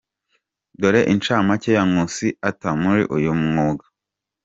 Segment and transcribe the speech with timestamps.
[0.81, 3.85] Dore incamake ya Nkusi Arthur muri uyu mwuga.